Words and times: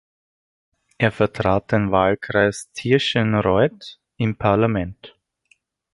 Er 0.97 1.11
vertrat 1.11 1.71
den 1.71 1.91
Wahlkreis 1.91 2.71
Tirschenreuth 2.73 3.99
im 4.17 4.35
Parlament. 4.35 5.15